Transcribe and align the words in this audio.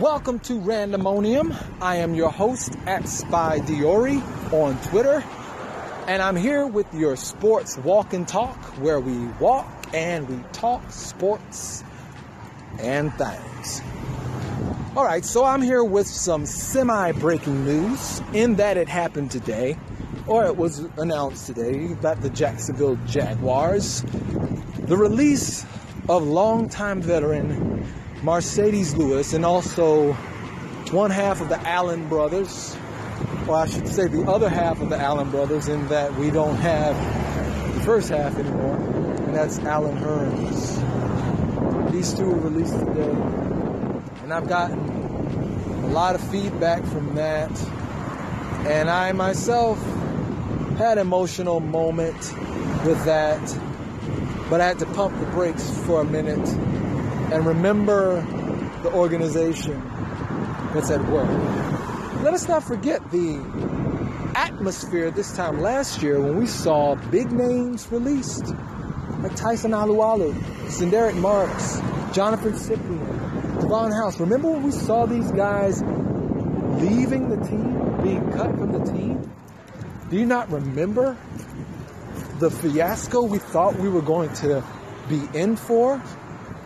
Welcome 0.00 0.40
to 0.40 0.60
Randomonium. 0.60 1.56
I 1.80 1.96
am 1.96 2.14
your 2.14 2.30
host 2.30 2.76
at 2.84 3.08
Spy 3.08 3.60
Diori 3.60 4.20
on 4.52 4.78
Twitter, 4.90 5.24
and 6.06 6.20
I'm 6.20 6.36
here 6.36 6.66
with 6.66 6.92
your 6.92 7.16
sports 7.16 7.78
walk 7.78 8.12
and 8.12 8.28
talk, 8.28 8.58
where 8.78 9.00
we 9.00 9.16
walk 9.40 9.66
and 9.94 10.28
we 10.28 10.38
talk 10.52 10.90
sports 10.90 11.82
and 12.78 13.10
things. 13.14 13.80
All 14.94 15.04
right, 15.04 15.24
so 15.24 15.46
I'm 15.46 15.62
here 15.62 15.82
with 15.82 16.06
some 16.06 16.44
semi 16.44 17.12
breaking 17.12 17.64
news 17.64 18.20
in 18.34 18.56
that 18.56 18.76
it 18.76 18.90
happened 18.90 19.30
today, 19.30 19.78
or 20.26 20.44
it 20.44 20.58
was 20.58 20.80
announced 20.98 21.46
today, 21.46 21.94
that 22.02 22.20
the 22.20 22.28
Jacksonville 22.28 22.98
Jaguars, 23.06 24.02
the 24.76 24.96
release 24.98 25.64
of 26.06 26.22
longtime 26.22 27.00
veteran 27.00 27.86
Marcedes 28.22 28.96
Lewis 28.96 29.34
and 29.34 29.44
also 29.44 30.12
one 30.90 31.10
half 31.10 31.40
of 31.40 31.48
the 31.48 31.60
Allen 31.68 32.08
brothers, 32.08 32.76
or 33.46 33.56
I 33.56 33.66
should 33.66 33.86
say 33.88 34.08
the 34.08 34.22
other 34.22 34.48
half 34.48 34.80
of 34.80 34.88
the 34.88 34.96
Allen 34.96 35.30
brothers, 35.30 35.68
in 35.68 35.86
that 35.88 36.14
we 36.14 36.30
don't 36.30 36.56
have 36.56 36.96
the 37.74 37.80
first 37.82 38.08
half 38.08 38.36
anymore, 38.38 38.76
and 38.76 39.34
that's 39.34 39.58
Allen 39.60 39.96
Hurns. 39.98 41.92
These 41.92 42.14
two 42.14 42.24
were 42.26 42.48
released 42.48 42.78
today, 42.78 43.10
and 44.22 44.32
I've 44.32 44.48
gotten 44.48 44.78
a 44.78 45.88
lot 45.88 46.14
of 46.14 46.30
feedback 46.30 46.84
from 46.84 47.14
that, 47.16 47.50
and 48.66 48.88
I 48.88 49.12
myself 49.12 49.78
had 50.78 50.98
an 50.98 51.06
emotional 51.06 51.60
moment 51.60 52.16
with 52.84 53.02
that, 53.04 53.40
but 54.48 54.60
I 54.60 54.68
had 54.68 54.78
to 54.78 54.86
pump 54.86 55.18
the 55.18 55.26
brakes 55.26 55.70
for 55.80 56.00
a 56.00 56.04
minute 56.04 56.46
and 57.32 57.44
remember 57.44 58.20
the 58.82 58.92
organization 58.92 59.82
that's 60.72 60.90
at 60.90 61.04
work. 61.10 61.28
Let 62.22 62.34
us 62.34 62.48
not 62.48 62.62
forget 62.62 63.10
the 63.10 63.36
atmosphere 64.34 65.10
this 65.10 65.34
time 65.34 65.60
last 65.60 66.02
year 66.02 66.20
when 66.20 66.36
we 66.36 66.46
saw 66.46 66.94
big 67.10 67.32
names 67.32 67.90
released, 67.90 68.46
like 69.20 69.34
Tyson 69.34 69.72
Alualu, 69.72 70.34
Sen'Derrick 70.68 71.16
Marks, 71.16 71.80
Jonathan 72.14 72.52
Cyprien, 72.52 73.60
Davon 73.60 73.92
House. 73.92 74.20
Remember 74.20 74.50
when 74.50 74.62
we 74.62 74.70
saw 74.70 75.06
these 75.06 75.30
guys 75.32 75.82
leaving 76.80 77.28
the 77.28 77.44
team, 77.46 78.02
being 78.02 78.32
cut 78.32 78.56
from 78.56 78.72
the 78.72 78.92
team? 78.92 79.30
Do 80.10 80.16
you 80.16 80.26
not 80.26 80.50
remember 80.50 81.16
the 82.38 82.50
fiasco 82.50 83.22
we 83.22 83.38
thought 83.38 83.76
we 83.76 83.88
were 83.88 84.02
going 84.02 84.32
to 84.34 84.62
be 85.08 85.22
in 85.34 85.56
for 85.56 86.02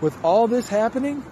with 0.00 0.16
all 0.24 0.48
this 0.48 0.68
happening? 0.68 1.24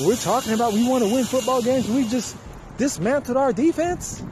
We're 0.00 0.16
talking 0.16 0.52
about 0.52 0.72
we 0.72 0.88
want 0.88 1.04
to 1.04 1.12
win 1.12 1.24
football 1.24 1.62
games. 1.62 1.88
We 1.88 2.08
just 2.08 2.36
dismantled 2.78 3.36
our 3.36 3.52
defense. 3.52 4.22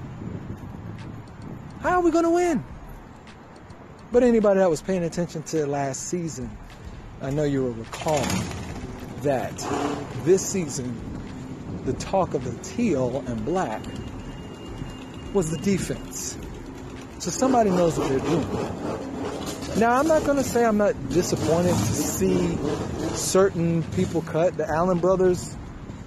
How 1.80 1.98
are 1.98 2.00
we 2.00 2.10
going 2.10 2.24
to 2.24 2.30
win? 2.30 2.64
But 4.12 4.22
anybody 4.22 4.58
that 4.60 4.68
was 4.68 4.82
paying 4.82 5.04
attention 5.04 5.42
to 5.44 5.66
last 5.66 6.08
season, 6.08 6.50
I 7.22 7.30
know 7.30 7.44
you 7.44 7.62
will 7.62 7.74
recall 7.74 8.24
that 9.22 9.56
this 10.24 10.46
season, 10.46 10.98
the 11.84 11.92
talk 11.92 12.34
of 12.34 12.44
the 12.44 12.52
teal 12.64 13.22
and 13.26 13.44
black 13.44 13.82
was 15.32 15.50
the 15.50 15.58
defense. 15.58 16.36
So 17.18 17.30
somebody 17.30 17.70
knows 17.70 17.98
what 17.98 18.08
they're 18.08 18.18
doing. 18.18 18.48
Now, 19.78 19.92
I'm 19.92 20.08
not 20.08 20.24
going 20.24 20.38
to 20.38 20.44
say 20.44 20.64
I'm 20.64 20.78
not 20.78 20.94
disappointed 21.10 21.70
to 21.70 22.09
see 22.20 22.58
certain 23.14 23.82
people 23.94 24.20
cut. 24.20 24.56
The 24.56 24.68
Allen 24.68 24.98
brothers 24.98 25.56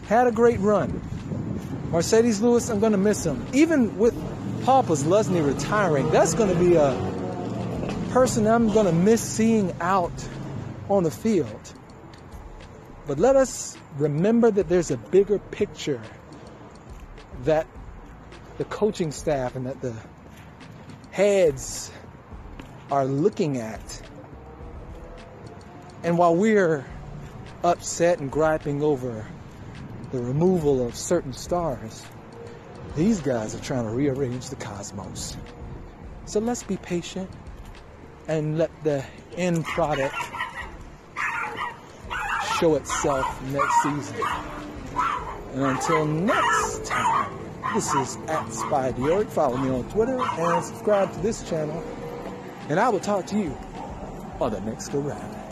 had 0.06 0.28
a 0.28 0.32
great 0.32 0.60
run. 0.60 1.02
Marcedes 1.90 2.40
Lewis, 2.40 2.70
I'm 2.70 2.80
going 2.80 2.92
to 2.92 3.00
miss 3.00 3.26
him. 3.26 3.44
Even 3.52 3.98
with 3.98 4.14
Paul 4.64 4.84
Posluszny 4.84 5.44
retiring, 5.44 6.12
that's 6.12 6.36
going 6.36 6.54
to 6.54 6.60
be 6.60 6.76
a 6.76 6.94
person 8.12 8.46
I'm 8.46 8.72
going 8.72 8.86
to 8.86 8.92
miss 8.92 9.22
seeing 9.22 9.74
out 9.82 10.14
on 10.88 11.04
the 11.04 11.10
field. 11.10 11.74
But 13.08 13.18
let 13.18 13.36
us 13.36 13.76
remember 13.98 14.52
that 14.52 14.70
there's 14.70 14.92
a 14.92 14.98
bigger 14.98 15.40
picture 15.40 16.02
that 17.46 17.66
the 18.60 18.66
coaching 18.66 19.12
staff 19.12 19.56
and 19.56 19.66
that 19.66 19.82
the 19.82 19.96
heads 21.10 21.92
are 22.92 23.06
looking 23.06 23.58
at. 23.58 24.02
And 26.04 26.18
while 26.18 26.36
we're 26.36 26.86
upset 27.64 28.20
and 28.20 28.30
griping 28.30 28.84
over 28.84 29.26
the 30.12 30.20
removal 30.20 30.86
of 30.86 30.96
certain 30.96 31.32
stars, 31.32 32.04
these 32.96 33.22
guys 33.22 33.56
are 33.56 33.60
trying 33.62 33.86
to 33.86 33.90
rearrange 33.90 34.50
the 34.50 34.58
cosmos. 34.58 35.38
So 36.26 36.40
let's 36.40 36.62
be 36.62 36.78
patient 36.78 37.30
and 38.28 38.58
let 38.58 38.70
the 38.84 39.04
end 39.38 39.64
product 39.66 40.16
show 42.60 42.76
itself 42.76 43.42
next 43.52 43.84
season. 43.84 44.28
And 45.54 45.62
until 45.64 46.06
next 46.06 46.86
time, 46.86 47.40
this 47.74 47.94
is 47.96 48.18
at 48.28 48.52
Spy. 48.52 48.92
Follow 49.30 49.58
me 49.58 49.70
on 49.70 49.90
Twitter 49.90 50.20
and 50.20 50.64
subscribe 50.66 51.14
to 51.14 51.20
this 51.22 51.48
channel. 51.50 51.84
And 52.70 52.80
I 52.80 52.90
will 52.90 53.00
talk 53.00 53.26
to 53.28 53.38
you 53.38 53.58
on 54.40 54.52
the 54.52 54.62
next 54.62 54.90
go 54.90 55.00
round. 55.00 55.43